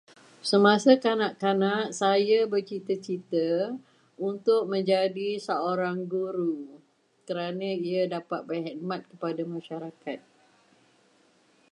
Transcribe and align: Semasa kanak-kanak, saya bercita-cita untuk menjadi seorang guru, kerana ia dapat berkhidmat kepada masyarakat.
Semasa 0.49 0.91
kanak-kanak, 1.05 1.85
saya 2.01 2.39
bercita-cita 2.53 3.49
untuk 4.29 4.61
menjadi 4.73 5.29
seorang 5.47 5.97
guru, 6.13 6.61
kerana 7.29 7.69
ia 7.87 8.01
dapat 8.15 8.41
berkhidmat 8.49 9.01
kepada 9.11 9.41
masyarakat. 9.55 10.17